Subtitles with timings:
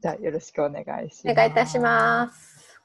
[0.00, 1.30] じゃあよろしくお願いします。
[1.30, 2.80] お願いいたします。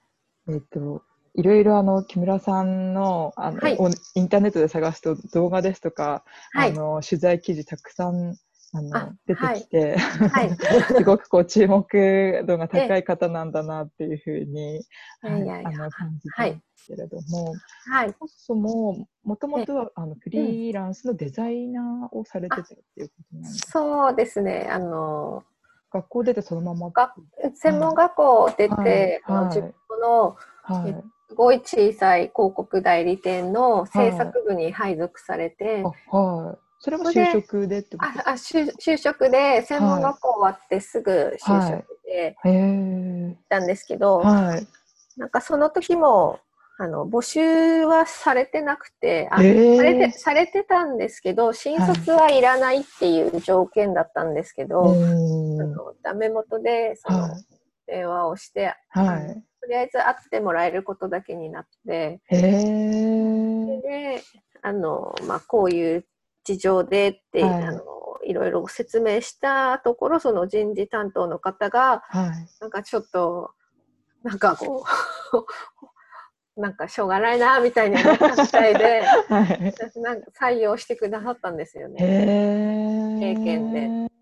[0.49, 1.03] えっ、と、
[1.35, 6.23] いろいろあの木村さんのあの、はいおインターネットで探すと動画ですとか、
[6.53, 8.35] はいあの取材記事たくさん
[8.75, 10.49] あのあ出てきて、はい。
[10.97, 14.81] すごくこう注目度が高い方なんだなっていうふうに、
[15.21, 17.53] あの感じたんですけれども、
[17.91, 18.15] はい。
[18.17, 24.67] そもそももともとはあのフリーランスのデザイナーをされてたっていうことなんですか、そうですね。
[24.71, 25.43] あの、
[25.93, 26.89] 学校出てそのまま。
[26.89, 27.13] が
[27.55, 29.45] 専門学校出て、はい。
[29.47, 30.95] 自分のはい。
[31.29, 36.57] すごい小さい広告代理店の制作部に配属されて、あはい。
[36.79, 38.19] それも就職でってこと？
[38.19, 44.67] ああ就就職で専門学校終わってすぐ就職でへえ行ったんですけど、はい。
[45.17, 46.39] なんかその時も
[46.79, 49.77] あの募集はされてなくてあ、へー。
[49.77, 55.03] されてされてたんですけど新卒はいらないっていう条件だったんですけど、う
[55.61, 55.71] あん。
[55.71, 57.45] のダメ元でそのはい。
[57.85, 59.43] 電話をして、はい。
[59.61, 64.23] とりあえず会ってもらえることだけになって、えれで、
[64.61, 66.05] あの、まあ、こういう
[66.43, 67.63] 事情でって、はい。
[67.63, 67.83] あの、
[68.25, 72.47] いろいろ説明したところ、その人事担当の方が、はい。
[72.61, 73.51] なんかちょっと、
[74.23, 74.85] なんかこ
[75.33, 75.45] う、
[76.55, 79.73] なんかしょうがないな、みたいに思ったみたいで、 はい。
[80.01, 81.97] なんか採用してくださったんですよへね。
[83.21, 84.13] え経験で。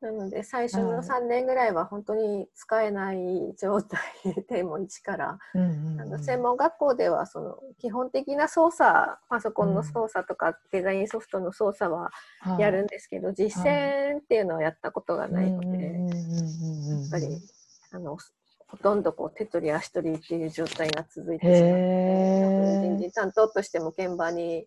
[0.00, 1.08] なので、最初のはい。
[1.08, 4.00] 3年ぐらいは本当に使えない状態
[4.48, 5.58] でもう一から、あ
[6.04, 15.90] の専門学校ではその基本的な操作パソコンの操作とかデザインソフトの操作ははいやるんですけど、実践っていうのはやったことがないので、や
[17.08, 17.26] っぱり
[17.90, 18.16] あの
[18.68, 24.66] ほとんどこう手取り足取りっていう状態が続いてへしまってえ人事担当としても現場に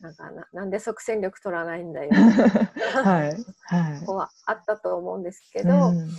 [0.00, 2.10] なんかななんで即戦力取らないんだよ
[3.02, 4.00] はいはい。
[4.00, 6.10] ここはあったと思うんですけど、うん。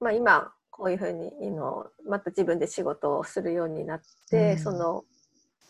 [0.00, 4.58] まあ、今こういうふうにいのまた自分で仕事をするようになって、うん。
[4.58, 5.04] その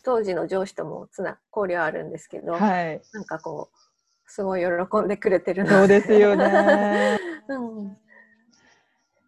[0.05, 3.03] 当時の上司ともつな交流はあるんですけど、はい。
[3.13, 7.19] なんかこうすごい喜んでくれてるなそうですよね。
[7.49, 7.97] うん、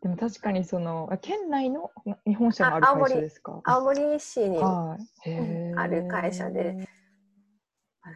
[0.03, 1.91] でも確かにそのあ県内の
[2.27, 3.15] 日本社のある会あ青森。
[3.15, 3.61] 社ですか？
[3.65, 4.63] 青森市に
[5.77, 6.77] ある会社で。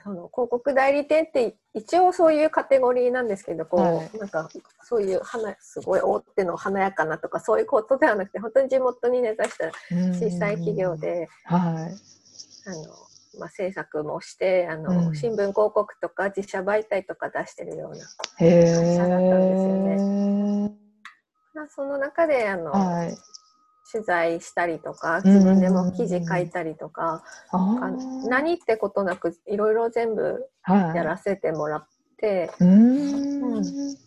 [0.03, 4.19] その広告代理店って一応そういうカテゴリーなんですけどこう、はい。
[4.19, 4.49] なんか
[4.83, 9.67] そういう花すごい大手の華やかなとかそういうことではなくて本当に地元に根ざした
[10.15, 11.95] 小さい企業で、はい。
[12.67, 12.95] あの
[13.39, 15.15] まあ、制作もしてあの、うん。
[15.15, 17.99] 新聞広告とか自社媒体とか出してるような、
[18.39, 19.77] へ会社だったんですよ
[20.71, 20.84] え
[21.55, 23.17] まあ、その中であの、はい。
[23.91, 27.23] 取材したりとかうん自分でも記事書いたりとか、
[28.29, 30.97] 何ってことなくいろいろ全部はい。
[30.97, 33.63] やらせてもらって、うーん。
[33.63, 33.99] じ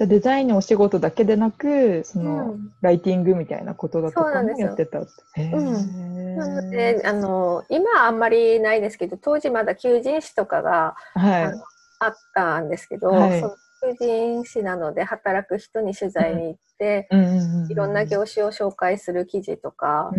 [0.00, 2.72] ゃあデザインのお仕事だけでなくその、うん。
[2.82, 6.36] ライティングみたいなことだとかもやってたへー。
[6.36, 11.42] なのであの今はあんまりないですけど当時まだ求人誌とかがはい。
[11.44, 11.64] あの
[12.00, 13.42] あったんですけど、はい
[13.98, 17.08] 人誌なので働く人に取材に行って、
[17.68, 20.12] いろんな業種を紹介する記事とか、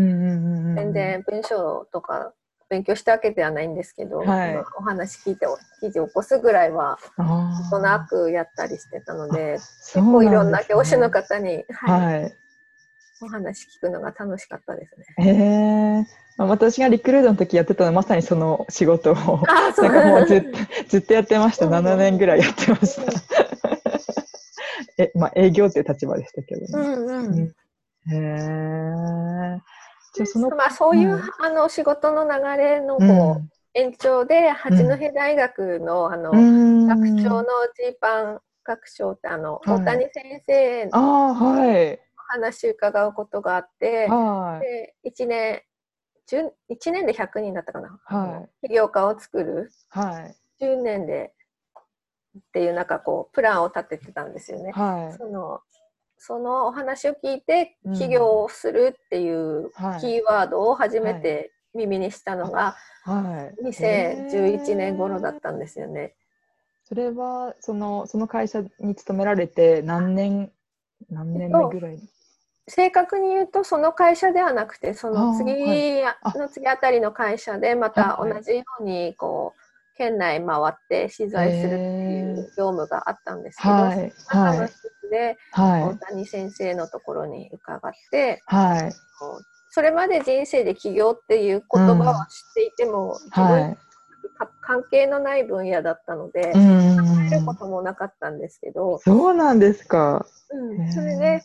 [0.76, 2.34] 全然文章とか
[2.70, 4.54] 勉強したわけではないんですけど、はい。
[4.54, 5.46] まあお話聞いて
[5.80, 9.60] 記事を起こすぐらいはあなんとーなくやったりしてたので
[9.94, 12.22] 結構いろんな業種の方に、はい。
[12.22, 12.41] はい
[13.22, 15.06] お話聞くのが楽しかったですね。
[15.18, 16.06] へえ
[16.38, 20.58] まあ私がリクルートの時やってたのはまさにその仕事をなんかもうずっと
[20.90, 21.66] ずっとやってました。
[21.66, 23.12] うん7年ぐらいやってました。
[24.98, 26.90] え、まあ営業っていう立場でしたけどね。
[26.96, 27.54] うん
[28.10, 29.62] へえ。
[30.14, 37.46] じゃあその、まあ、そういう、うんあの仕事の流れのうこう、延長で八戸大学の,、あの学長の
[37.76, 41.00] ジーパン学長ってあの、はい大谷先生のあ
[41.30, 42.00] あ、はい。
[42.32, 45.06] 話伺うことがあって、はい。
[45.06, 45.62] で1年
[46.30, 50.36] 10 1年で100人だったかな、はい起業家を作るはい。
[50.64, 51.34] 10年で
[52.38, 54.72] っていうなんかこうプランを立ててたんですよね。
[54.72, 55.18] はい。
[55.18, 55.60] その
[56.18, 63.66] そのお話を聞いてうん起業をするっていうはいキーワードを初めて耳にしたのがはい。
[63.66, 66.16] 2011年頃だったんですよね。
[66.84, 70.52] それは、その、その会社に勤められて何年、
[71.10, 72.00] 何年目ぐらい？
[72.72, 75.54] 正確に言うとその会社ではなくてその次
[76.36, 84.12] の次あたりの会社でまた同じようにこう県内回って取材するっていう業務があったんですけど、はい。
[84.16, 84.74] その中のはい一。
[84.74, 85.84] つではい。
[85.84, 88.94] 大谷先生のところに伺ってはい。
[89.70, 93.78] それまで人生で起業っていう言葉は知っていても、自分はい。
[94.40, 100.26] 勝関係のない分野だったので、うん知ることもなかったんですけど、そうなんですか。
[100.50, 101.44] うん、それで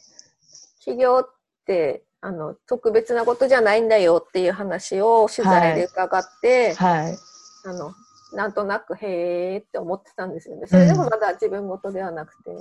[0.87, 1.29] 起業っ
[1.67, 7.19] てあの特別なことじゃないんだよっていう話を取材で伺って、はい。
[7.65, 7.93] あの
[8.33, 10.67] なんとなくへーって思ってたんですよね。
[10.67, 12.55] それでもまだ自分事ではなくて。
[12.55, 12.59] だ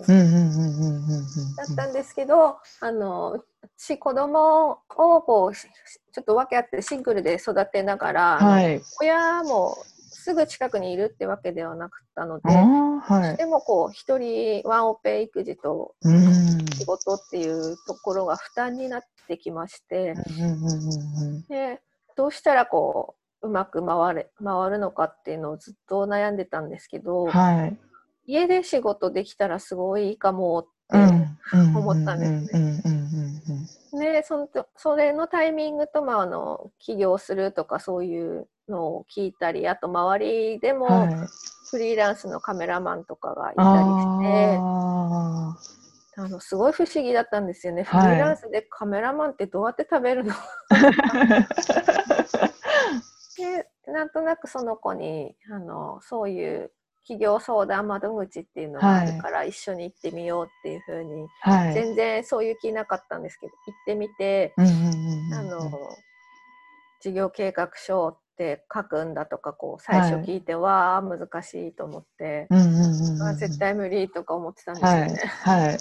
[1.72, 3.44] ったんですけど、あの
[3.78, 5.68] 私子供をこうし
[6.12, 8.82] ちょっと分け合ってシングルで育てながら、はい。
[9.02, 9.78] 親も
[10.26, 13.38] すぐ近くにいるってわけではなかったので、はい。
[13.38, 16.66] でもこう一人ワンオペ育児とうん。
[16.74, 20.16] 仕事っていうところが負担になってきまして、
[21.48, 21.80] で
[22.18, 27.78] どうしたらこううまく回れ回るのかっていうのをずっと悩んでたんですけど、はい。
[28.26, 34.14] 家で仕事できたらすごいいいかもって、うん思ったんですね。
[34.14, 41.08] でそのとそれのタイミングと、まあ、あの起業するとかそういうのを聞いたりあと周りでも。
[41.76, 43.74] フリーランスのカメラマンとかがいたりし
[44.22, 45.58] て、あ
[46.18, 50.34] あのすごい不思議だったんですよね、はいフリーランスでカメラマンってどうやって食べるの？
[53.38, 56.72] でなんとなくその子にあのそういう
[57.02, 61.52] 企業相談窓口っていうのがあるから一緒に行ってみようっていうふうに、あ。
[61.52, 61.74] はい。
[61.74, 65.72] 全然そういう気なかったんですけど行ってみて、うんうんうんうんあの
[67.02, 73.24] 事業計画書って書くんだとかこう最初聞いて、わあ難しいと思って、うんうんうんうん。
[73.30, 75.18] あ絶対無理とか思ってたんですよはいね。
[75.44, 75.80] はい。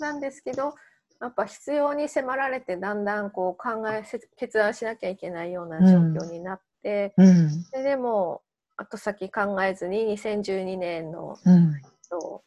[0.00, 0.74] なんですけど
[1.20, 8.42] やっぱ必要に迫られてだんだんこう考えせ決断しなきゃいけないような状況になって、うんででも
[8.76, 11.80] 後先考えずに2012年のうん。
[12.10, 12.42] と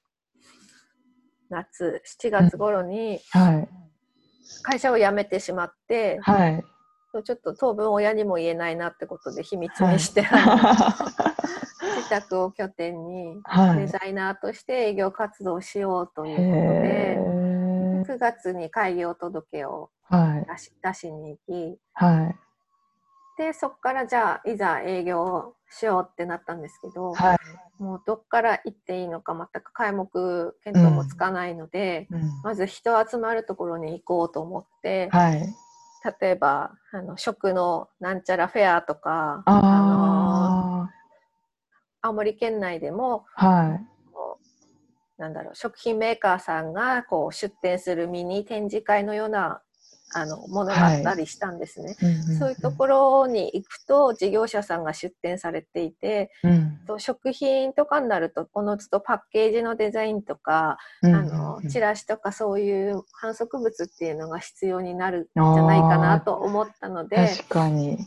[1.50, 3.70] 夏7月頃にはい
[4.64, 6.64] 会社を辞めてしまって、はい。
[7.24, 10.92] ちょっと当分親にも言えないなってことで秘密にして、あ
[11.82, 13.80] の 自宅を拠点にはい。
[13.80, 22.36] デザイナーとして営業活動をしようということへで、ー9月に開業届をはい出し出しに行き、はい
[23.38, 27.38] でそこからじゃあいざ営業をしようってなったんですけど、はい。
[27.78, 35.54] もうどっから行っていいのか全く皆目見当もつかないので、うんまず人集まるところに行こうと思って、はい。
[36.20, 40.90] 例えばあの食のなんちゃらフェアとかあのあ
[42.02, 43.48] 青森県内でもあ。
[43.48, 43.86] はい。
[45.18, 49.62] なんだろう食品メーカーさんがこう出店するミニ展示会のような
[50.14, 51.96] あのものがあったりしたんですね。
[52.40, 56.52] そういうところに行くと事業者さんが出店されていて、ろ。
[56.52, 67.98] うんと食品とかになるとおのずとパッケージのデザインとか、うんあのチラシとかそういう反則物っていうのが必要になるんじゃないかなと思ったので確かに。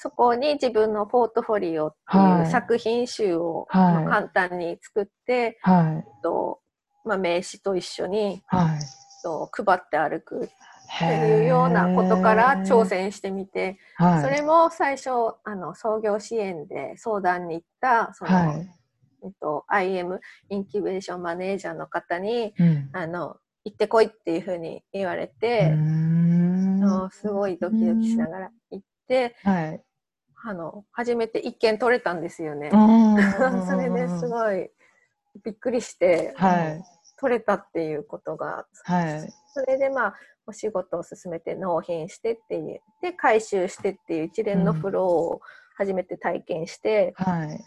[0.00, 6.22] そこに自分のポートフォリオってはいいう作品集を、はいまあ簡単に作って、はい。
[6.22, 6.60] と
[7.04, 8.80] まあ、名刺と一緒にはい。
[9.22, 10.48] と配って歩く
[10.94, 14.22] っていうようなことから挑戦してみて、はい。
[14.22, 15.10] それも最初
[15.44, 18.68] あの創業支援で相談に行ったその、はい。
[19.24, 20.18] えっと、IM
[20.50, 22.90] インキュベーションマネージャーの方にうん。
[22.92, 29.80] あの行ってこいっていうふうに言われて、のすごいドキドキしながら行って、はい。
[30.44, 32.70] あの初めて一件取れたんですよね。
[32.72, 32.76] そ
[33.66, 34.70] それですごい
[35.44, 36.84] びっくりして、はい。
[37.22, 39.32] 取れたっていうことがはい。
[39.54, 40.14] それでまあ
[40.46, 45.40] お仕事を進めて納品してっていうで回収してっていう一連のフローを
[45.76, 47.64] 初めて体験して、はい。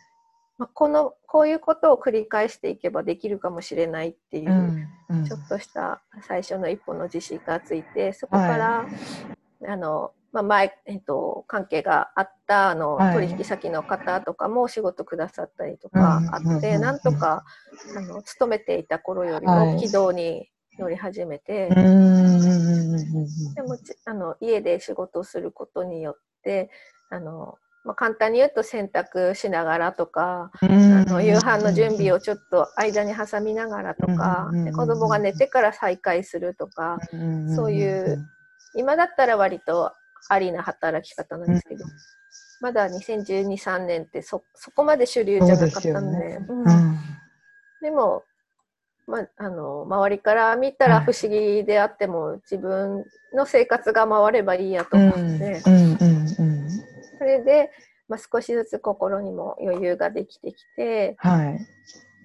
[0.58, 8.86] まあ、このこういうことを繰り返していけばできるかもしれないっていう、うんうんちょっとした最初の一歩の自信がついてそこから、
[9.68, 13.14] あのまあ、前、えっと、関係があったあの、はい。
[13.14, 17.46] 取引先の方とかもお仕事くださったりとかあって、なんとか
[17.96, 19.76] あの勤めていた頃よりはい。
[19.76, 21.70] も軌道に乗り始めて、
[23.56, 26.70] でもちあの家で仕事をすることによって
[27.10, 37.00] あの、まあ、簡単に言うと洗濯しながらとか、あの夕飯の準備をちょっと間に挟みながらとか、う子供が寝てから再開するとか、
[37.56, 38.28] そういう
[38.76, 39.94] 今だったら割と
[40.28, 41.86] ありな働き方なんですけど、
[42.60, 46.64] まだ2012、3年ってそそこまで主流じゃなかったんで、ううん。
[46.64, 47.00] ん。
[47.82, 48.24] でも、
[49.08, 55.76] まあ、あの周りから見たら不思議であっても、自分の生活が回ればいいやとうん思って、うん。
[55.76, 56.36] うん。
[56.40, 56.84] うん。
[57.18, 57.72] それで、
[58.08, 61.66] まあ、少しずつ心にも余裕ができてきてはい。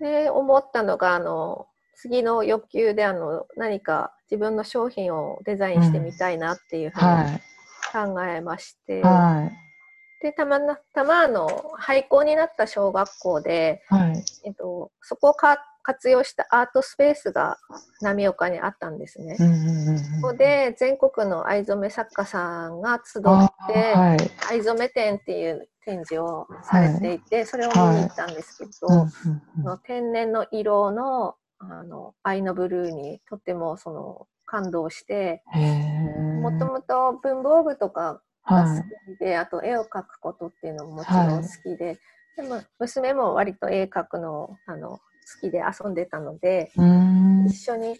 [0.01, 7.50] で思ったのがあの次の欲求であの何か自分の商品をデザインしてみたいなっていうふうにはい
[7.93, 10.23] 考えまして、はい。
[10.23, 10.61] でたま
[10.95, 14.23] たまあの廃校になった小学校で、はい。
[14.45, 17.59] えっと、そこをか活用したアートスペースが
[18.03, 19.37] 浪岡にあったんですね。
[19.37, 24.19] そこで全国の藍染め作家さんが集って、はい、
[24.51, 35.43] 藍染め展っていう展示をされていて、はい、それを見に行ったんですけど、はい、天然の色のあの藍のブルーにとてもその感動して
[36.43, 38.83] もともと文房具とかが好
[39.15, 41.99] きで、あと絵を描くことっていうのももちろん好きで、
[42.37, 45.01] でも娘も割と絵描くのあの好
[45.41, 46.73] きで遊んでたので、
[47.47, 47.97] 一緒に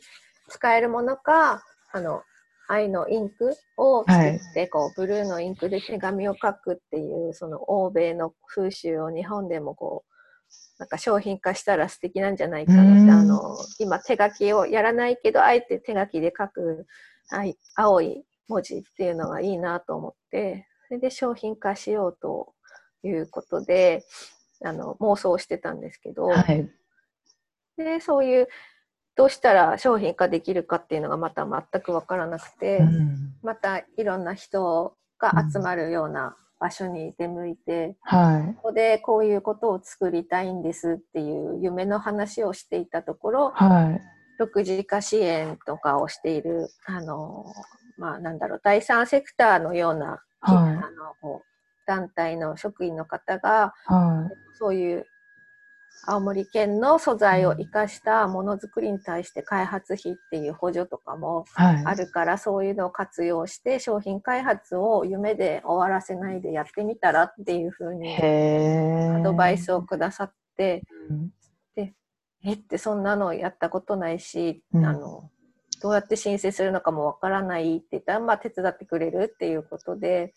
[0.49, 2.23] 使えるものか、あの、
[2.69, 10.10] 愛のインクを作って、はい、こう、ブルーのインクで手紙を書くっていう、その欧米の風習を日本でもこう、
[10.81, 16.87] なんか商品化したら素敵なんじゃないかなって、あの、今手書きをやらないけど、あえて手書きで書く、
[17.77, 22.55] 青い文字っていうのがいいなと思って、それで商品化しようと
[23.03, 24.07] いうことで、
[24.65, 26.71] あの、妄想してたんですけど、はい、
[27.77, 28.49] でそういう
[29.17, 43.99] どうしたら商品化できるかっていうのがまた全く分からなくて、うん、またいろんな人が集まるような場所に出向いて、はい、ここでこういうことを作りたいんですっていう夢の話をしていたところ、は
[44.39, 47.47] い、6次化支援とかをしているあの、
[47.97, 50.91] まあ、なんだろう第三セクターのような、はい、あ
[51.23, 51.41] の
[51.87, 53.75] 団体の職員の方が、
[54.59, 55.07] そういう
[56.07, 70.83] 青森県の素材を生かしたものづくりに対して開発費っていう補助とかもあるから、はい、そういうのを活用して商品開発を夢で終わらせないでやってみたらっていうふうにアドバイスをくださって、
[71.75, 71.95] で
[72.43, 75.31] えってそんなのやったことないし、うん、あの
[75.83, 80.35] どうやって申請するのかもわからないって言ったら、まあ、手伝ってくれるっていうことで、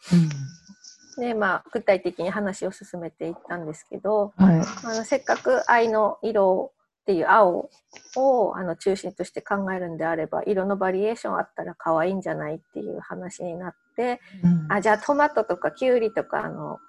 [1.18, 6.72] でまあ、具体的に話を進めていったんですけど、はい、あのせっかく愛の色
[7.04, 7.70] っていう青
[8.16, 16.80] をあの中心として考えるんであれば色のバリエーションあったら可愛いんじゃないっていう話になって、うん、あじゃあトマトとかキュウリとかあの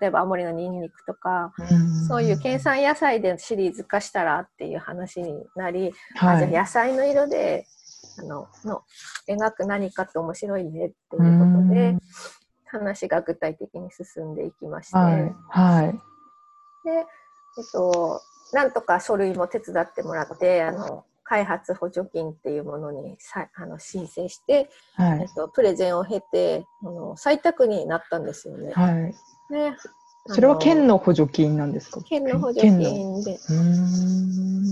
[0.00, 7.66] 例えば青森のニンニクとか、うん、そういう県産野菜でシリーズ化したらっていう話になり、はい、あじゃあ野菜の色で
[8.18, 8.82] あのの
[9.28, 11.90] 描く何かって面白いねっていうことで。
[11.90, 12.00] うん
[12.72, 18.20] 話が具体的に進んでいきまして、はい、はい、で、えっと、
[18.52, 28.72] なんとか書類も手伝ってもらってあの開発補助金っていうものにさあの申請して、はい、えっと、プレゼンを経てあの採択になったんですよね。
[28.72, 29.14] はい、
[29.50, 29.76] で
[30.26, 32.00] それは県の補助金なんですか？
[32.02, 33.38] 県の補助金で。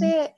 [0.00, 0.34] で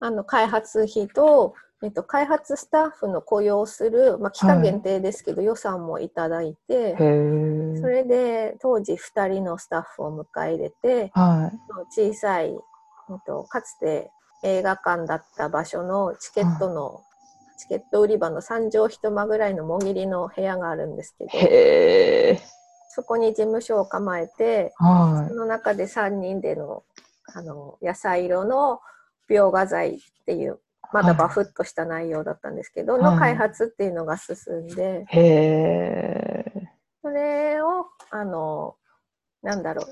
[0.00, 7.04] あの開発費とえっと、開発スタッフの雇用する、まあ、期間限定ですけど、はい、予算もいただいて、そ
[7.86, 12.56] れで当時2人のスタッフを迎え入れて、はい、小さい、えっ
[13.24, 14.10] と、かつて
[14.42, 17.00] 映画館だった場所のチケットの、は
[17.56, 21.30] い、チケット売り場の3畳一間ぐらいのもぎりの部屋があるんですけど、
[22.88, 24.84] そこに事務所を構えて、そ
[25.34, 26.82] の中で3人での
[27.34, 28.80] あの野菜色の
[29.30, 30.58] 描画材っていう
[30.92, 36.68] まだバフッとした内容だったんですけど、はい、の開発っていうのが進んで、へえ。
[37.02, 38.76] それを、あの、
[39.42, 39.86] なんだろう、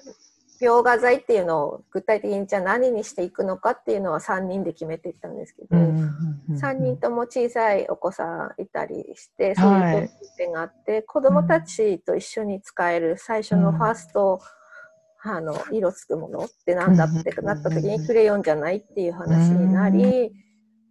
[0.61, 14.41] 描画材っていうのを具体的にじゃあ何にしていくのかっていうのは3人で決めていったんですけど、3人とも小さいお子さんいたりしてそういう点があって、はい、子どもたちと一緒に使える最初のファースト、
[15.25, 20.33] うん、あの色つくものって何だってなった時にクレヨンじゃないっていう話になり、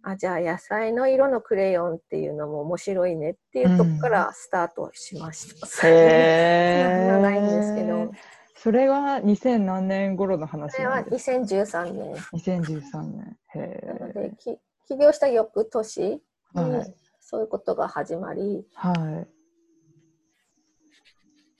[0.08, 5.88] あじゃあ野菜の色のクレヨンっていうのも面白いねっていうとこからスタートしました。
[5.88, 8.12] へ長 いんですけど。
[8.54, 12.14] それは2000何年頃の話それは2013年。
[12.14, 13.36] 2013年。
[13.56, 16.22] へなのでき起業した翌年に
[17.18, 19.28] そういうことが始まり、はい、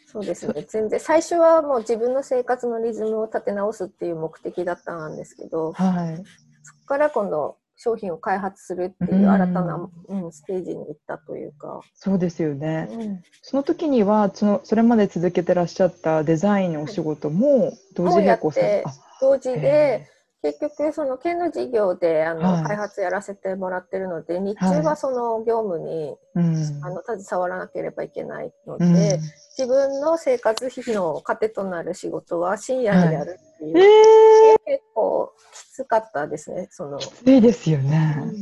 [0.06, 0.64] そうですね。
[0.68, 6.16] 全然最初はもう自分の生活のリズムを立て直すっていう目的だったんですけど、はい、
[6.62, 11.80] そこから今度商品を開発するっていう新たな、うん、うん、ステージに行ったというか。
[11.94, 12.88] そうですよね。
[12.90, 18.84] うん、その時にはその、それまで続けてらっしゃったデザインのお仕事も同時並行され
[19.20, 20.08] 同時で、
[20.42, 26.46] 結局その県の事業であの、はい、開発やらせてもらってるので日中はその業務に、はい、
[26.82, 29.20] あの携わらなければいけないので、うん、
[29.58, 33.86] 自分の生活費の糧となる仕事は深夜にやるっていう、はい。
[33.86, 36.98] えー、結構きつかったですねその。
[37.00, 38.34] いいですよね、うん、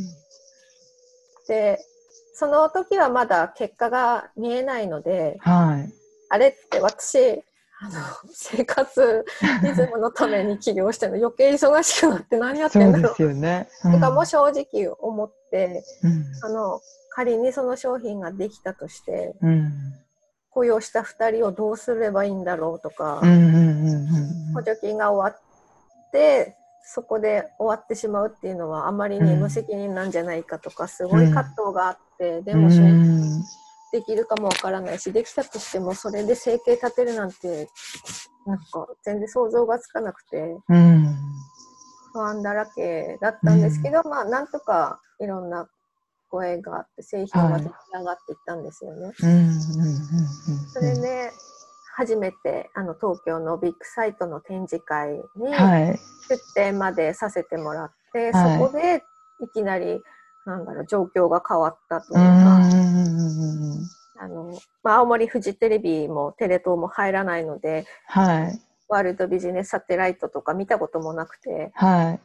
[1.47, 1.79] で
[2.35, 5.93] その時はまだ結果が見えないので、はい、
[6.31, 7.43] あれって私
[7.81, 8.01] あの
[8.33, 9.25] 生活
[9.63, 13.15] リズムのために起業してるの余計忙しくなって何やってんだろう。
[13.15, 13.69] そうですよね。
[13.83, 16.25] とかも正直思って、うん。
[16.43, 16.81] あの
[17.11, 19.73] 仮にその商品ができたとしてうん
[20.55, 23.87] 雇用した2人をどうすればいいんだろうとか、うんうんうん
[24.49, 24.55] うん。
[24.55, 33.43] 補助金が終わってそこで終わってしまうっていうのはあまりに無責任なんじゃないかとかすごい葛藤があって、でも正直
[33.93, 37.69] できるかもわからないしできたとしてもそれで生計立てるなんて
[38.47, 41.17] なんか全然想像がつかなくてうん。
[42.13, 45.69] 不安だらけだったんですけど、まあなんとかいろんな
[46.29, 49.13] 声があって製品が出来上がっていったんですよね。
[50.73, 51.31] それで
[51.97, 55.99] 初めてあの東京のビッグサイトの展示会にはい。
[56.29, 58.59] 出展までさせてもらって、はい。
[58.59, 59.03] そこで
[59.41, 60.01] いきなり
[60.47, 62.61] なんだろう状況が変わったといううか、
[64.21, 68.61] あのまあ、青森フジテレビもテレ東も入らないのではい。
[68.89, 72.21] ワールドビジネスサテライトとか見たこともなくてはい。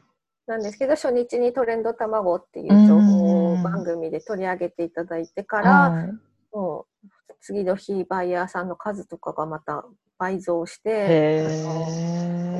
[0.47, 3.18] なんですけど初日にトレンド卵っていう情報
[3.63, 6.13] 番組で取り上げていただいてから、はい。
[6.51, 7.07] もう
[7.41, 9.85] 次の日バイヤーさんの数とかがまた
[10.17, 10.89] 倍増して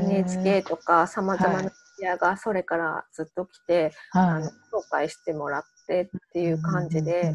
[0.06, 4.44] NHK とかさまざまなメディアがそれからずっと来て、あはい。
[4.44, 4.52] の紹
[4.90, 7.34] 介してもらってっていう感じで、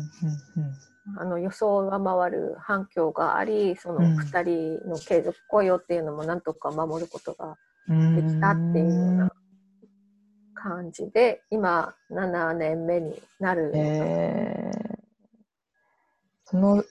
[1.19, 4.17] あの予想を上回る反響がありそのうん。
[4.17, 7.57] 2人の継続雇用っていうのもなんとか守ることが
[7.89, 9.31] でできたっていうような
[10.65, 14.99] 感じで今7年目になる、えー。
[16.47, 16.83] その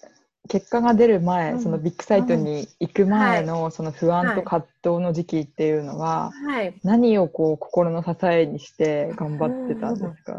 [0.48, 1.62] 結果が出る前、うん。
[1.62, 10.34] そのビッグサイトに行く前のその不安と葛藤の時期っていうのは、はい、何をこう心の支えにして頑張ってたんですか、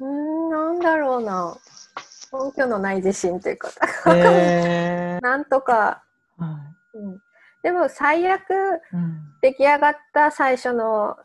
[0.00, 0.50] うーん。
[0.50, 1.56] なんだろうな。
[2.30, 3.70] 根拠のない自信というか。
[4.14, 6.58] え なんとか、ーは
[6.92, 7.22] うん、
[7.68, 8.40] でも最悪
[9.42, 11.16] 出来上がった最初の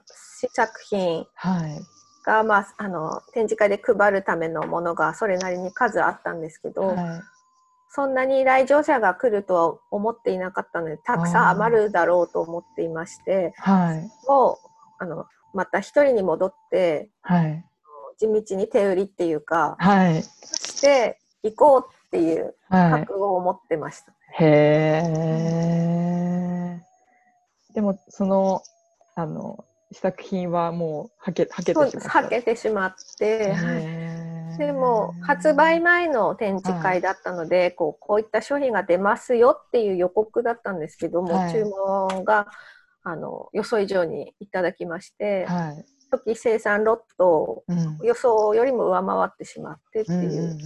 [0.41, 1.79] 試作品はい。
[2.25, 6.97] が、まあ、あの展示会で配るためのものがそれなりに数あったんですけど、はい。
[7.91, 14.11] そんなに来場者が来るとは思っていなかったのでたくさん余るだろうと思っていましてはい。
[14.27, 14.67] もう
[14.99, 17.63] あのまた一人に戻ってはい。
[18.17, 20.23] 地道に手売りっていうかはい。
[20.23, 22.91] して行こうっていうはい。
[23.05, 24.11] 覚悟を持ってました。
[24.39, 26.12] へえ。
[27.73, 28.61] でもその
[29.15, 32.09] あの試作品はもうはけはけてしまった。
[32.09, 33.55] はけてしまって、
[34.57, 41.51] でも発売前の展示会だったので、こうこういった商品が出ますよっていう予告だったんですけども、はい。
[41.51, 42.47] 注文が
[43.03, 45.85] あの予想以上にいただきまして、はい。
[46.13, 50.57] 初期生産ロットうん予想よりも上回ってしまってっていう、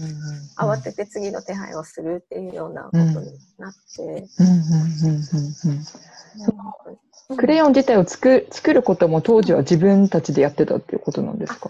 [0.58, 3.14] 慌てて次の手配をするっていうようなことに
[3.58, 4.28] なって、
[7.38, 11.70] クレヨン自体を作作ることも当時は自分たちでやってたっていうことなんですか？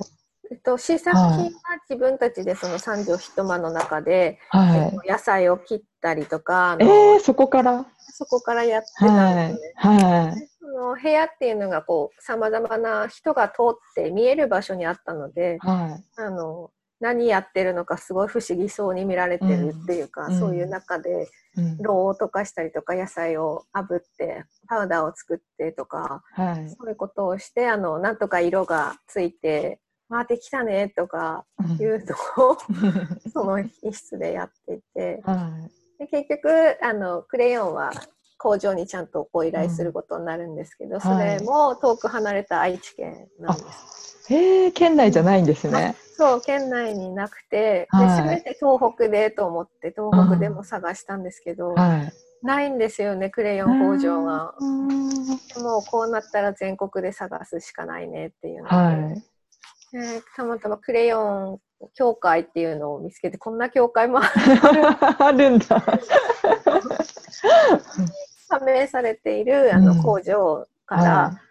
[0.50, 1.50] えっと、試作品は
[1.90, 7.86] 自分たちでその三畳一間の中で、えはっと野菜を切ったりとかえー、そこから？
[8.14, 9.72] そこからやってたんはいですね。。
[9.76, 10.50] はい。
[10.68, 21.14] その部屋っていうのがこうさまざまな人が通って見える場所にあったのではあの何やってるのかすごい不思議そうに見られてるっていうか、うんそういう中でい。
[21.14, 21.28] うん
[21.82, 26.70] ろうを溶かしたりとか野菜を炙ってパウダーを作ってとかはい。
[26.70, 29.80] そういうことをしてあのなんとか色がついて
[30.12, 31.46] 「あできたね」とか
[31.80, 32.06] いう
[32.38, 32.58] のを
[33.34, 35.50] その一室でやっていては
[35.98, 36.06] い。
[36.06, 37.92] で結局あのクレヨンは
[38.38, 44.28] 工場にちゃんとご依頼することになるんですけど、んそれも遠く離れた愛知県なんです。
[44.30, 45.96] えー、県内じゃないんですね。
[46.18, 52.14] そう県内になくて、はいでせめて東北でと思って東北でも探したんですけど、はい。
[52.46, 54.54] ないんですよねクレヨン工場が。
[54.60, 55.08] うん
[55.62, 59.24] もうこうなったら全国で探すしかないねっていうので、はい。
[59.92, 61.60] でたまたまクレヨン
[61.94, 65.84] 協会っていうのを見つけてこんな協会もある んだ。
[68.48, 71.42] 加盟されているあのうん工場から、は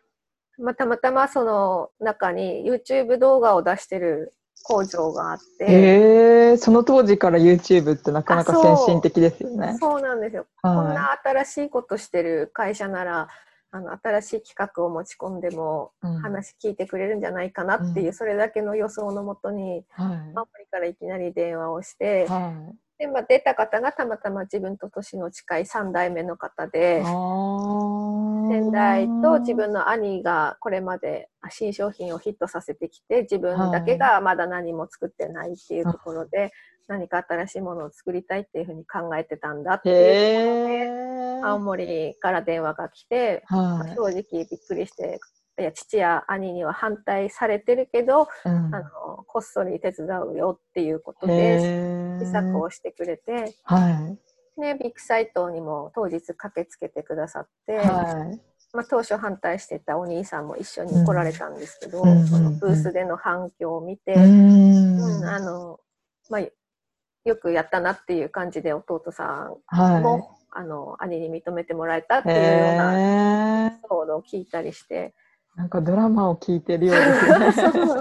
[0.59, 6.53] まあ、たまたまその中に YouTube 動画を出してる工場があっい、て、え。
[6.55, 9.77] ー、その当時から YouTube ってなかなか先進的ですよね。
[9.79, 13.29] そうなんですよ、こんはな新しいことしてる会社なら
[13.71, 16.07] あの新しい企画を持ち込んでもい。
[16.07, 16.21] うん。
[16.21, 18.13] 話聞いてくれるんじゃないかなっていう、うん。
[18.15, 20.33] それだけの予想のもとにはい。
[20.35, 22.53] 青森からいきなり電話をして、は
[22.99, 26.71] でまあ、出た方がたまたま自分と年の近い3代目の方い。
[26.71, 36.53] で先代と自分の兄がこれまで新商品をヒットさせてきて自分だけがまだ何も作ってないっていうところで、
[36.89, 45.21] 何か新しいものを作りたいっていうふうに考えてたんだっていうところで青森から電話が来て、はい、正直びっくりして
[45.59, 54.19] いや父や兄には反対されてるけど、うん、あのこっそり手伝うよっていうことで試作をしてくれて、は
[54.59, 58.41] い、ね、ビッグサイトにも当日駆けつけてくださって、はい。
[58.73, 65.81] まあ、当初反対してたお兄さんも一緒に来られたんですけど、うん、そのブースでの反響を見て、うん、うん、あの
[66.29, 75.15] まあ、よくやったなっていう感じで弟さんも、はい、あの兄に認めてもらえたっていうような騒動を聞いたりして。
[75.57, 77.73] なんかドラマを聞いてるようですね。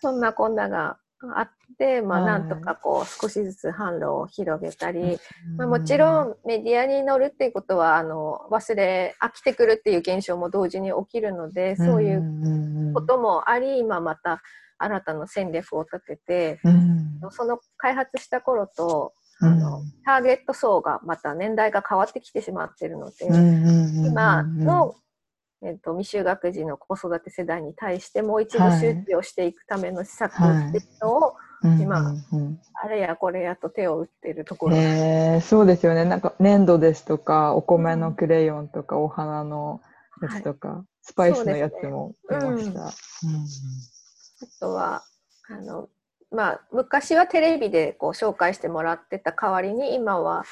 [0.00, 0.98] そんなこんなが
[1.34, 5.18] あって、まあ、なんとかこう少しずつ販路を広げたり、
[5.56, 14.42] まあ、もちろんメディアに乗るっていうことはあの忘れ飽きてくるっていう現象も同時に起きるのでそういうこともあり今また
[14.78, 16.60] 新たな戦略を立てて、
[17.30, 23.26] その開発した頃とあの、ターゲット層がまた年代が変わってきてしまってるので、
[24.06, 24.96] 今の
[25.62, 30.36] えーと、未就学児の子育て世代に対してもう一度周知をしていくための施策っ
[30.72, 31.34] ていうのを、は
[31.78, 32.14] い、今、
[32.74, 36.04] あれやこれやと手を打っているところ、えー、そうですよね。
[36.04, 39.80] なんか粘土ですとかお米のクレヨンとか、お花の
[40.22, 42.88] やつとか、はい、スパイスのやつも出ました。
[42.88, 42.92] あ
[44.60, 45.02] とは
[45.48, 45.88] あの
[46.30, 50.44] まあ、昔はテレビでこう紹介してもらってた代わりに今は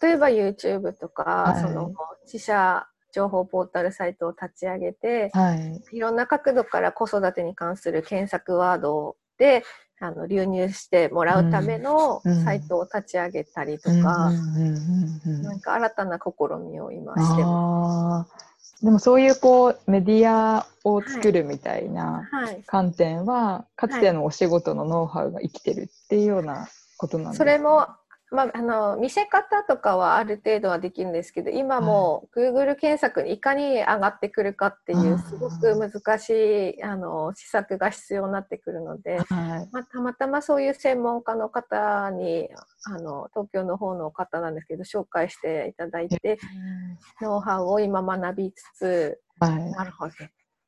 [0.00, 1.92] 例えば YouTube とか、はい、その
[2.24, 9.64] 自社情報ポータルサイトを立ち上げて、はい、いろんな角度から子育てに関する検索ワードで
[9.98, 14.30] あの流入してもらうためのサイトを立ち上げたりとか、
[15.24, 16.30] なんか新たな試
[16.70, 18.84] みを今してます。
[18.84, 22.28] でもそういうこうメディアを作るみたいな
[22.66, 27.86] 観点は、かつてのお仕事のノウハウが生きてるっていうようなことなんですか、それも
[28.32, 42.48] まあ、あの見せ方とかはある程度はできるんですけど今も Google 検索にいかに上がってくるかっていうすごく難しいあの施策が必要になってくるので、はい、まあ、たまたまそういう専門家の方に
[42.84, 46.38] あの東京の方の方なんですけど紹介していただいて
[47.22, 50.12] ノウハウを今学びつつ、はい、なるほど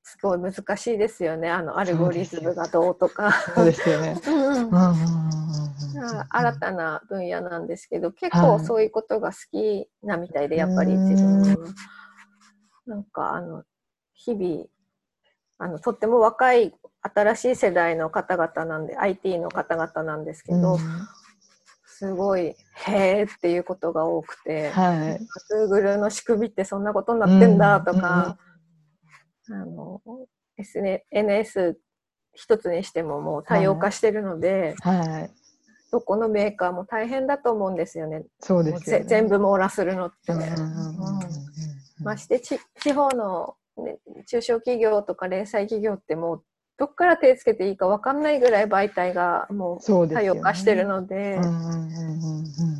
[0.09, 1.51] すごい難しいですよね。
[1.51, 3.31] あのアルゴリズムがどうとか。
[3.55, 4.17] そうですよね。
[6.31, 11.75] 新たな分野なんですけど結構そういうことが好きなみたいでやっぱり自分
[12.87, 13.65] なんかあの
[14.15, 14.65] 日々
[15.59, 20.79] あのとっても若い新しい世代の方々なんで IT の方々なんですけど、
[21.85, 22.55] すごい
[22.87, 25.21] 「へえ」っていうことが多くて、はい、
[25.53, 28.39] Google の仕組みってそんなことになってんだとか、
[29.51, 30.01] あの
[30.57, 31.79] SNS
[32.35, 35.31] 一つにしてももう多様化してるので、はいはい、
[35.91, 38.25] どこのメーカーも大変だと思うんですよね。
[38.41, 40.55] そうですね全部網羅するのってね。
[42.01, 42.59] まして地
[42.93, 46.45] 方の、ね、中小企業とか零細企業ってもう
[46.79, 51.41] どっから手つけていいか分かんないぐらい媒体がもう多様化してるので。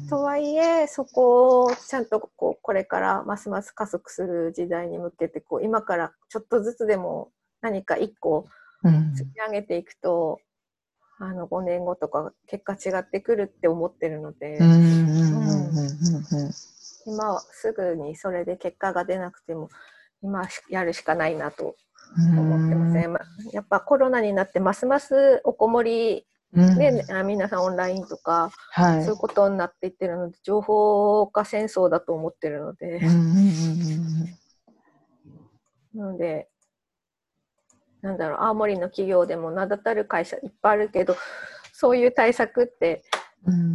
[0.09, 7.31] とはいえそこをちゃんとこうこれからますます加速する時代に向けてこう今からちょっとずつでも
[7.61, 8.47] 何か一個
[9.17, 10.41] 積み上げていくと、
[11.21, 14.59] うん、あの5年後とか結果違ってくるって思ってるので
[17.05, 19.69] 今はすぐにそれで結果が出なくても
[20.23, 21.77] 今やるしかないなと
[22.17, 23.09] 思ってますね。
[23.53, 33.01] やっぱコロナになってますますおこもりで、うん、皆さんオンラインとか、はい、そういうことになっていってるので情報化戦争だと思ってるので、
[35.95, 36.49] なので
[38.01, 41.17] なんだろう青森の企業でも名だたる会社いっぱいあるけど
[41.73, 43.03] そういう対策って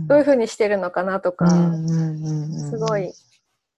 [0.08, 3.14] どういうふうにしてるのかなとか、すごい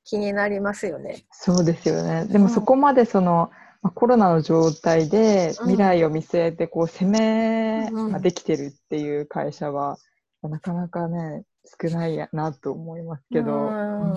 [0.04, 1.26] 気になりますよね。
[1.32, 2.26] そうですよね。
[2.26, 9.98] でもそこまでその、うんまあ、コロナの状態で未来を見据えてこう攻めができてるっていう会社は、
[10.42, 11.44] うん、なかなかね
[11.80, 13.54] 少ないなと思いますけど。
[13.54, 14.16] うん。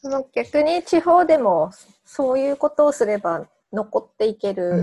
[0.00, 1.72] その逆に地方でも
[2.06, 4.82] そういうことをすれば残っていける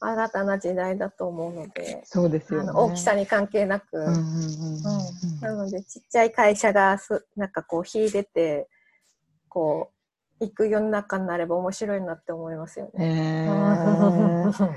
[0.00, 4.04] 新たな時代だと思うので、そうですよ、ね、大きさに関係なく、
[5.40, 8.68] なのでちっちゃい会社がすなんかこう秀でて
[9.48, 9.97] こう
[10.40, 13.46] 行く世の中になれば面白いなって思いますよね。
[13.46, 14.70] えー、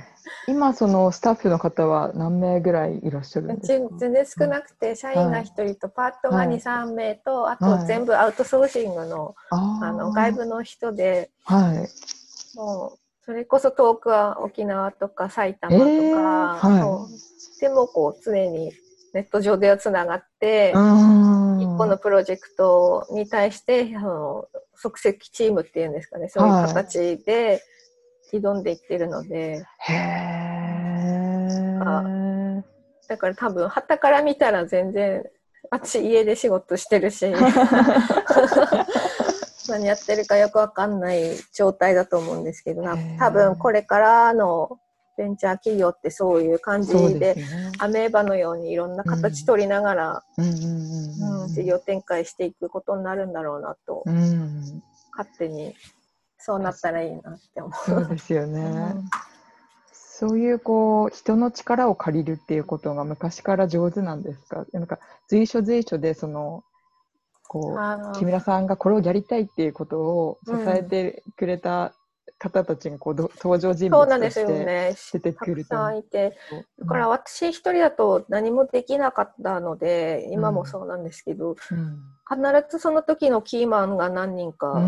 [0.47, 3.97] 今そのスタッフの方は何名ぐらいいらっしゃるんですか？
[3.97, 18.74] 全然少なくて、社員が1人とパートが2、はい、3名とあと全部アウトソーシングのはい、あの外部の人で、はい、もうそれこそ遠くは沖縄とか埼玉とか、えーはい、でもこう常に
[19.13, 20.76] ネット上ではつながって一
[21.82, 27.62] 個のプロジェクトに対してあの即席チームっていうんですかねそういう形で
[28.32, 29.94] 挑んでいってるので、は
[32.63, 35.24] い、だから多分はたから見たら全然
[35.70, 37.34] 私家で仕事してるし
[39.70, 42.84] 何やってるかよくわかんない状態だと思うんですけど
[43.20, 44.80] 多分これからの
[45.22, 47.46] ベンチャー企業ってそういう感じで、ね、
[47.78, 50.24] アメーバのようにいろんな形取りながら
[51.48, 54.82] 事業展開していくことになるんだろうなと、うん、
[55.16, 55.76] 勝手に
[56.40, 57.72] そうなったらいいなって思う。
[57.86, 59.10] そうですよね、うん、
[59.94, 64.66] そういうこう人の力を借りるっていうことが昔から上手なんですか？
[64.74, 66.64] なんか随所随所でその
[67.48, 67.78] こ
[68.16, 71.94] う木村さんがこれをやりたいっていうことを支えてくれた
[72.41, 76.36] 方たちがこう登場人物として出てくると、ね、いて。
[76.80, 81.58] だから私一人だと何もできなかったので、うん、今もそうなんですけど、うん、
[82.27, 84.82] 必ずその時のキーマンが何人か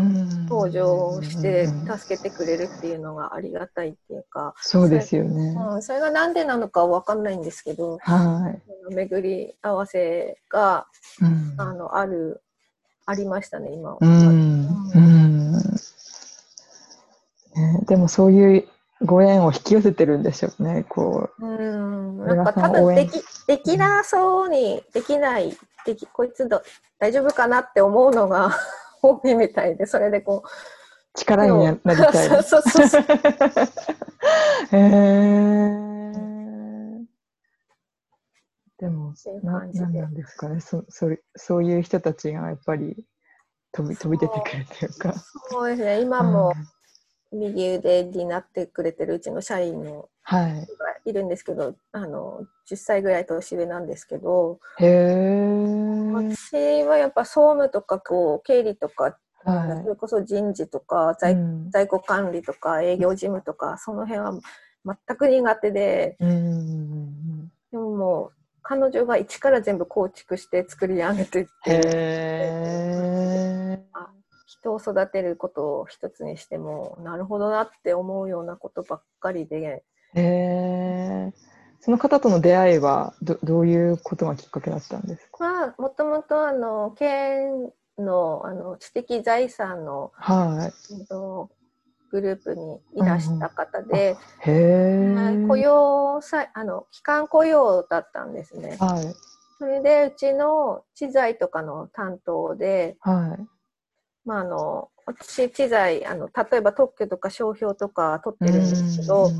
[0.48, 8.52] 登場して助けてくれるっていうのがありがたいっていうか、そうですよね、うん、それが何でなのか分かんないんですけど、は
[8.90, 10.88] い、巡り合わせが、
[11.58, 12.42] あのある
[13.06, 13.90] ありましたね今。
[13.90, 13.98] は。
[14.00, 14.73] うん
[17.54, 18.68] ね、でもそういう
[19.02, 21.46] ご縁を引き寄せてるんでしょうね、こう。
[21.46, 26.62] うん、なんか多分できできなそうにできないできこいつど
[26.98, 28.50] 大丈夫かなって思うのが
[29.02, 30.48] 多いみたいでそれでこう
[31.18, 32.28] 力になりたい。
[32.42, 33.02] そうそうそう。
[34.72, 35.84] へえ。
[38.78, 43.06] でもななんなんですかねそそそういう人たちがやっぱり
[43.72, 45.14] 飛び飛び出てくるというか。
[45.50, 46.52] そうですね今も、
[47.34, 50.54] 右腕になってくれてるうちの社員の人が
[51.04, 64.32] いるんですけど、はい、あの10歳ぐらい年上なんですけど私はやっぱ総務とかこう経理とか、はい、それこそ人事とか在うん、在庫管理とか営業事務とかその辺は
[64.86, 71.80] 全く苦手で、うん、でももう彼女が一から全部構築して作り上げていって。
[74.64, 79.84] 人を育てることを一つにしてもなるほどなって思うようなことばっかりで。
[80.14, 81.32] え
[81.80, 91.04] その方との出会いはどどういうことがきっかけだったんですか、まあ、もともとあの県のあの知的財産の、はい、
[92.10, 98.78] グループにいらした方で、うん、雇用さあの期間雇用だったんですね。
[98.80, 99.14] はい、
[99.58, 103.46] それでうちの知財とかの担当で、はい、
[104.24, 109.30] まあ、あの私知財あの例えば特許とか商標とか取ってるんですけど、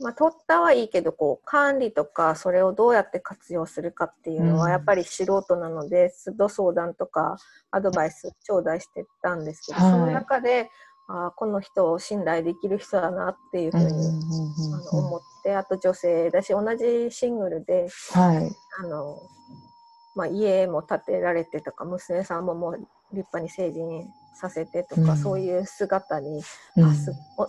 [0.00, 7.36] まあ、取ったはいいけどこう管理とかそれをどうやって活用するかっていうのはやっぱり素人なので、都度相談とか
[7.70, 10.70] アドバイス頂戴してたんですけど、はい、その中で
[11.08, 19.16] あこの人を信頼できる人だなっていうふうに、あの思ってあと女性だし同じシングルで、はい、あの
[20.16, 26.42] まあ、家も建てられてとか娘さんももう立派に成人させてとか、うん、そういう姿に、
[26.76, 26.94] うん、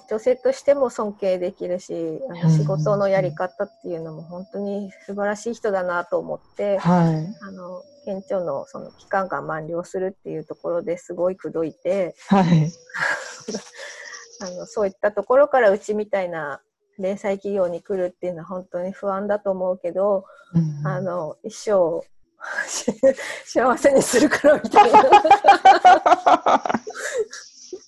[0.10, 1.94] 女性としても尊敬できるし
[2.30, 12.72] あの仕事のやり方っていうのも本当に素晴らしい人だなと思って、はい、あの県庁のその期間が満了するっていうところですごい口説いて、はい、
[14.42, 16.62] あのそういったところからうちみたいな
[17.00, 22.08] 零細企業に来るっていうのは本当に不安だと思うけど、うん、あの一生
[23.46, 25.04] 幸せにするからみたいな。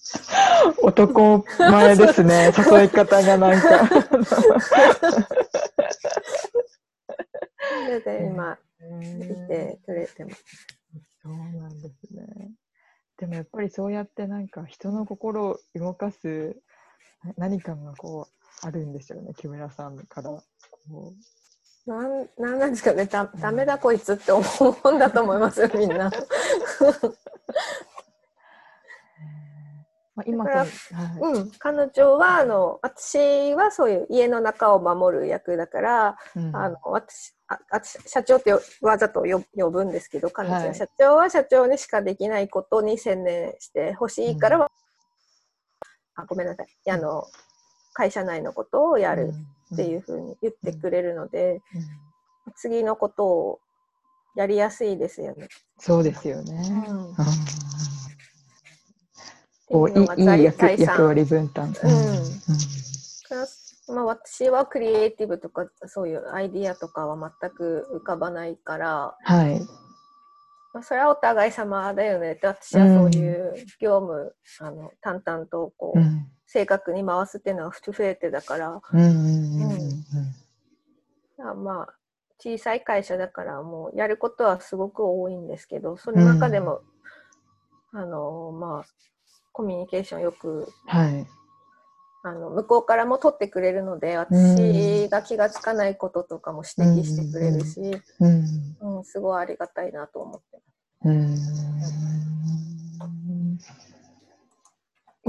[0.81, 3.87] 男前ですね、 誘い方がなんか。
[7.57, 10.43] それで今、見てくれてます。
[11.21, 12.51] そうなんですね。
[13.17, 16.55] でもやっぱりそうやってなんか人の心を動かす
[17.35, 20.43] 何かがこうあるんですよね、木村さんからこ
[20.89, 21.13] う
[21.89, 23.05] なんなんなんですかね。
[23.05, 24.45] だダメだこいつって思
[24.83, 26.11] うんだと思いますよみんな。
[30.15, 30.67] まあ、今はい、
[31.21, 39.25] うん、彼女はあの私はそういう家の中を守る役だから、うん、あの私あ私社長ってわざと
[39.55, 44.69] 呼ぶんですけど彼女は、はい、社長は社長にしかできないことに専念してほしいから、
[46.15, 46.91] あごめんなさい。
[46.91, 47.25] あの
[47.93, 49.33] 会社内のことをやる
[49.73, 51.61] っていうふうに言ってくれるので、
[52.55, 53.59] 次のことを
[54.35, 55.47] やりやすいですよね。
[55.77, 56.85] そうですよね。
[56.87, 57.15] うん。
[59.67, 61.67] こういい役役割分担。
[61.67, 61.73] うん。
[63.95, 69.59] まあ、私はクリエイティブとかそういうアイディアとかは全く浮かばないから、はい。
[70.73, 78.81] まあ、それはお互い様だよねって私はそういう業務、うん、あの淡々とこう、うん、正確に回すっていうのは不増えてだから、
[81.55, 81.93] まあ
[82.39, 86.81] 小さい会社だからもうやることはすごく多いんですけどその中でも、
[87.93, 88.85] うん、あのまあ
[89.51, 91.27] コミュニケーションよく、はい、
[92.23, 97.79] あの向こうからも取ってくれるので私が気が付かないこととかも指摘してくれるし、
[98.21, 100.57] うん、うん、すごいありがたいなと思って
[101.03, 102.29] ます。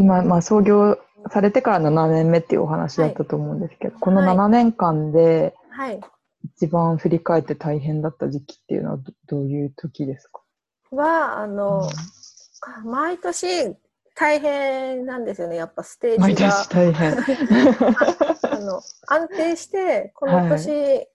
[0.00, 0.98] 今、まあ、創業
[1.30, 5.54] されてから7年目っていうお話だったと思うんですけど、はい、この7年間で、
[6.44, 10.40] 一番振り返って大変だった時期っていうのはどういう時ですか？
[10.90, 11.88] はあの、
[12.84, 13.76] うん、毎年
[14.14, 16.66] 大変なんですよね、やっぱステージが。
[16.68, 17.12] 大変。
[18.52, 21.08] あの安定して、この年、はい、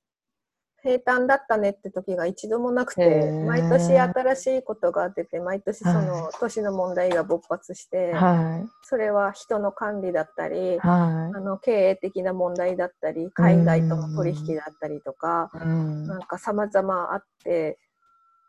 [0.86, 16.06] 平坦だったねって時が一度もなくて、毎年新しいことが出て、毎年その年の問題が勃発して、はい、それは人の管理だったり、はい、あの経営的な問題だったり、海外との取引だったりとか、ん。
[16.06, 17.80] なんか様々あって、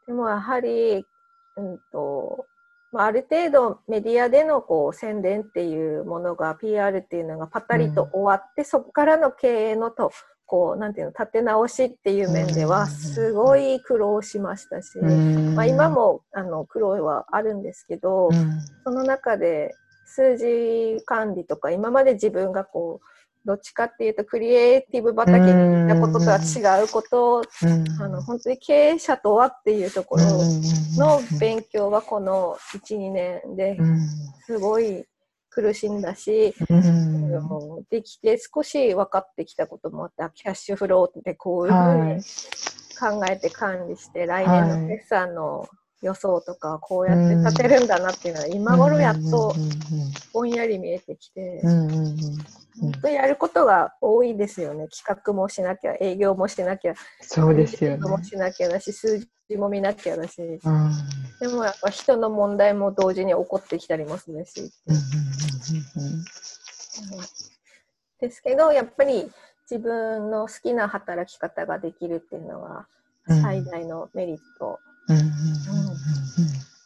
[0.07, 1.07] でもやはり、
[1.57, 2.45] うんと、
[2.93, 10.13] まあ、ある程度メディアでのこう宣伝っていうものが PR っていうのがパタリと終わって、うん、そこからの経営のと
[10.47, 19.75] こうなんていうの立て直しっていう面ではすごい苦労しましたし、うん、まあ、今もあの苦労はあるんですけど、うん、その中で
[20.07, 23.07] 数字管理とか今まで自分がこう
[23.47, 27.43] どっちかっていうとクリエイティブ畑に行ったこととは違うことを、
[28.01, 30.25] あの本当に経営者とはっていうところ
[30.97, 33.79] の勉強はこの12年で
[34.47, 35.05] すごい
[35.57, 36.55] 苦しんだし、
[37.91, 42.23] できて少し分かってきたこともあったキャッシュフローってこういうふうに
[43.19, 45.67] 考えて管理して来年の決算の
[46.03, 49.55] 予想とかこうやって立てるんだなっていうのは今頃やっと
[50.33, 54.89] ぼんやり見えてきて本当やることが多いですよね。
[54.89, 60.59] 企画もしなきゃ営業もしなきゃそうですよ、ね、もしなきゃだし数字も見なきゃだし、うん、
[61.41, 64.71] でもやっぱ人の問題も同時に起こってきたりもするし。
[68.21, 69.31] ですけどやっぱり
[69.71, 72.87] 自分の好きな働き方ができるっていうのは
[73.27, 74.79] 最大のメリット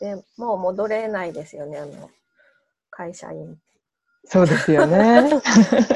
[0.01, 2.11] でもう戻れないですよねあの
[2.91, 3.57] 会社員。
[4.25, 5.31] そうですよね。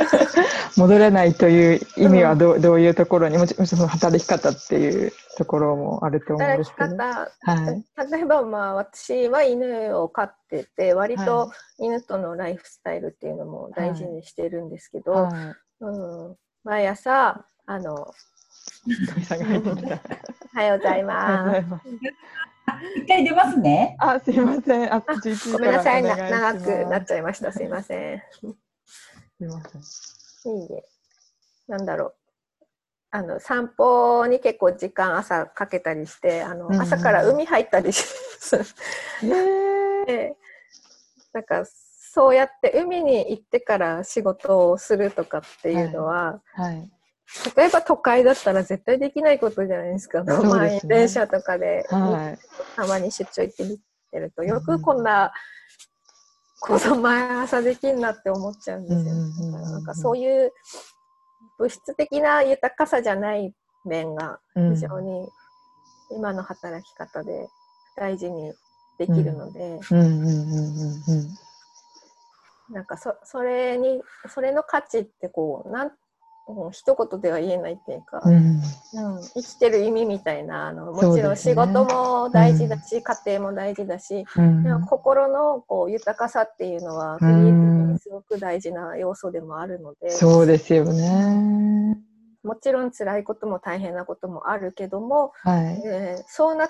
[0.77, 7.29] 戻れないという意味はど,、うどういうところにもちろんその働き方っていうところもあると思うんですけど、は
[7.71, 15.33] い、例えばまあ私は犬を飼ってて割と犬とのライフスタイルっていうのも大事にしてるんですけど、はい、
[15.81, 17.95] うん、毎朝あの
[20.55, 21.65] おはようございます。
[22.97, 23.97] 一回出ますね。
[23.99, 24.95] あ、すいません。
[24.95, 27.53] あ、ごめんなさいな、長くなっちゃいました。
[27.53, 28.23] すいません。
[28.33, 28.47] す
[29.41, 29.79] いませ
[30.49, 30.55] ん。
[30.55, 30.85] いいえ。
[31.69, 32.15] なんだろう。
[33.11, 38.05] あの散歩に結構時間朝かけたりしてあの、朝から海入ったりし
[38.53, 38.75] ます。
[40.07, 40.37] で
[41.33, 46.94] なんかそうやって海に行ってから仕事をするとかっていうのは、はい、はい
[47.57, 50.23] 例えば都会だったら絶対できないことじゃないですか。
[50.23, 52.39] ですね、満員電車とかで、はい、
[52.77, 53.79] たまに出張行ってみ
[54.11, 55.33] てると、よくこんな
[56.61, 59.51] こと毎朝できんなって思っちゃうんですよ。
[59.51, 60.53] なんかそういう
[61.59, 65.29] 物質的な豊かさじゃない面が非常に
[66.11, 67.49] 今の働き方で
[67.97, 68.53] 大事に
[68.99, 69.81] できるので、
[72.71, 75.91] なんかそそれにそれの価値ってこうなん
[76.47, 91.99] もう一言では言えないっていうか、うん、うん、生きてる意味みたいなあのもちろん仕事も大事だし、ね、家庭も大事だし、うん、でも心のこう豊かさっていうのはクリエイティブにすごく大事な要素でもあるので、そうですよね。
[92.43, 96.69] もちろん辛いことも大変なこともあるけども、はい、えー、そうなっ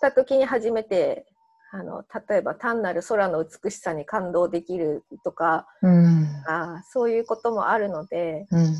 [0.00, 1.26] た時に初めて
[1.74, 8.74] あの例えば単なる空の美しさに感動できるとか、うん、あそういうこともあるので、うん、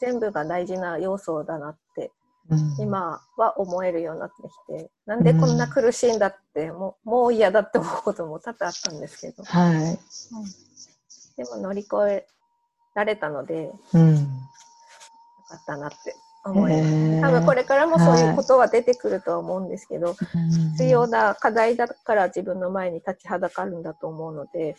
[0.00, 2.12] 全部が大事な要素だなって、
[2.50, 4.34] うん、今は思えるようになって
[4.76, 9.42] きてなんでこんな苦しいんだって、もうもう嫌だって思うことも多々あったんですけど。
[9.42, 9.98] はい。
[11.36, 12.26] でも乗り越え
[12.94, 14.22] られたので、うん、よ
[15.48, 16.14] かったなって
[16.44, 17.20] 思います。
[17.22, 20.16] 多分これからもそういうことは出てくるとは思うんですけど、はい、
[20.72, 24.76] 必要な課題だから自分の前に立ちはだかるんだと思うので、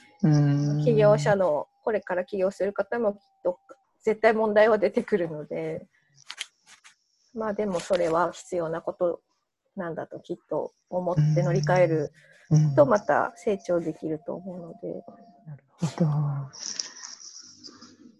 [0.83, 3.59] 起業者のこれから起業する方もきっと
[4.03, 5.85] 絶対問題は出てくるので、
[7.33, 9.21] まあでもそれは必要なこと
[9.75, 12.11] なんだときっと思って乗り換える
[12.75, 15.03] とまた成長できると思うので。
[15.47, 16.11] なるほど。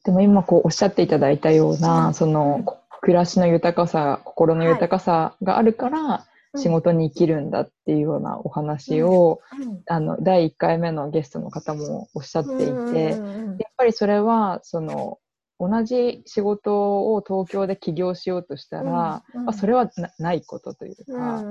[0.03, 2.63] でも今こうおっしゃっていただいたような、その
[3.05, 6.25] 暮らしの豊かさ、心の豊かさがあるから、
[6.57, 9.41] 仕事に生きるんだっていうようなお話を、
[9.85, 15.19] あの第1回目のゲストの方もおっしゃっていて、やっぱりそれはその
[15.59, 19.87] 同じ仕事を東京で起業しようとしたら、まあ、それは
[20.17, 21.43] ないことというか、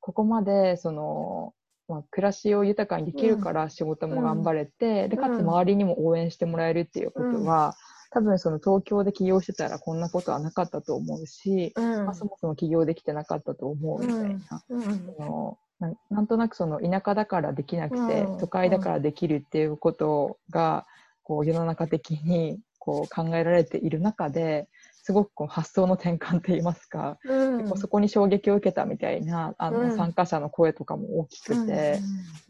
[0.00, 1.54] ここまでその、
[1.86, 7.76] まあ、暮らしを豊かにできるから仕事も頑張れて、でかつ周りにも応援してもらえるっていうことは、
[8.12, 20.86] 多分その東京で起業してたらこんなことはなかったと思うし、うん、まあ、そもそも起業できてなかったと思うみたいな、うん、そのななんとなくその田舎だからできなくて、都会だからできるっていうことが
[21.24, 24.68] こう世の中的にこう考えられている中で
[25.02, 31.98] すごくこう発想の転換といいますか、うん、結構そこに衝撃を受けたみたいなあの、参加者の声とかも大きくて、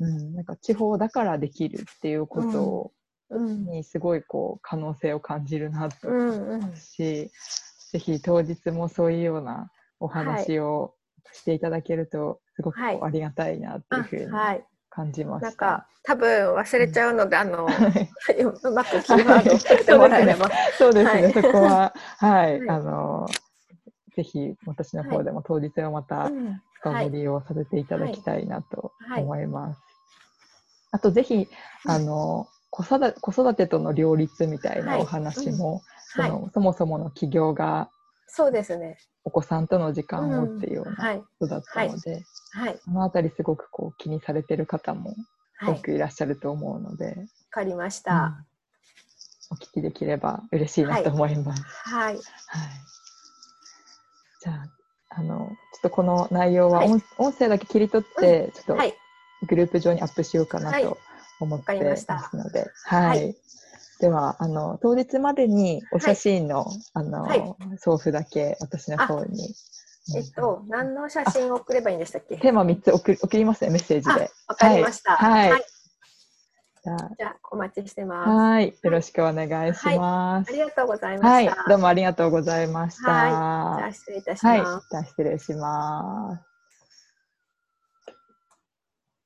[0.01, 2.93] うん、なんか地方だからできるっていうことを
[3.39, 7.29] にすごいこう可能性を感じるなと思いますし、うんうん、
[7.93, 9.71] ぜひ当日もそういうような
[10.01, 10.95] お話を
[11.33, 14.31] していただけるとすごくありがたいなっていうふうに
[14.91, 17.69] 感じます、はい、なんか多分忘れちゃうので、あの う
[18.73, 20.51] まくキーワードをてもらえれば。
[20.77, 23.29] そうですね、はい、そこははい、あの
[24.17, 26.31] ぜひ私の方でも当日はまた
[26.75, 29.81] 深掘りをさせていただきたいなと思います。
[30.91, 31.49] あとぜひ
[31.87, 35.83] あの、子育子育てとの両立みたいなお話も、
[36.17, 37.91] はいうん、その、はい、そもそもの起業が
[38.27, 38.97] そうですね。
[39.25, 45.15] お子さんとの時間をっていうようなことだったので、はい、そのあたりすごくこう気にされてる方も
[45.61, 47.09] 多くいらっしゃると思うので。
[47.09, 47.15] わ、
[47.51, 48.45] かりました、
[49.51, 51.63] うん、お聞きできれば嬉しいなと思います。
[51.91, 52.15] はい。
[52.15, 52.23] はい、
[54.41, 54.67] じゃあ、
[55.11, 60.97] あの、ちょっとこの内容は音,、音声だけ切り取って、ちょっとグループ上にアップしようかなと
[61.41, 63.37] 思ってますので、はい、はい。
[64.01, 67.43] では、あの、当日までにお写真の、はい、あの、はい、
[67.79, 69.55] 送付だけ私の方に。
[70.17, 72.37] えっと、何の写真を送ればいいんでしたっけ？
[72.37, 74.33] テーマ3つ送送りますね、メッセージで。
[74.49, 75.15] わかりました。
[75.15, 75.53] はい。
[75.53, 75.65] はい、
[76.83, 78.29] じゃあ、じゃあお待ちしてます。
[78.29, 78.77] はい。
[78.83, 81.69] よろしくお願いします、ありがとうございました。
[81.69, 83.13] どうもありがとうございました。
[83.13, 83.31] はい。
[83.31, 84.47] じゃあ、失礼いたします。
[84.47, 84.59] はい。
[84.91, 86.52] じゃあ、失礼します。